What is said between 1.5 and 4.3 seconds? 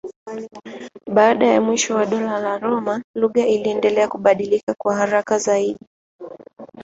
mwisho wa Dola la Roma lugha iliendelea